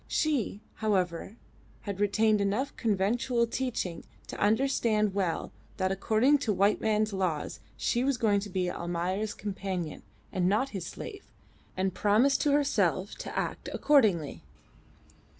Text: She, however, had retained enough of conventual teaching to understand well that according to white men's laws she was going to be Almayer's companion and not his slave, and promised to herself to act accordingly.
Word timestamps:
She, 0.07 0.61
however, 0.77 1.35
had 1.81 1.99
retained 1.99 2.41
enough 2.41 2.69
of 2.71 2.75
conventual 2.77 3.45
teaching 3.45 4.03
to 4.25 4.39
understand 4.39 5.13
well 5.13 5.51
that 5.77 5.91
according 5.91 6.39
to 6.39 6.51
white 6.51 6.81
men's 6.81 7.13
laws 7.13 7.59
she 7.77 8.03
was 8.03 8.17
going 8.17 8.39
to 8.39 8.49
be 8.49 8.67
Almayer's 8.67 9.35
companion 9.35 10.01
and 10.33 10.49
not 10.49 10.69
his 10.69 10.87
slave, 10.87 11.29
and 11.77 11.93
promised 11.93 12.41
to 12.41 12.51
herself 12.51 13.13
to 13.19 13.37
act 13.37 13.69
accordingly. 13.73 14.41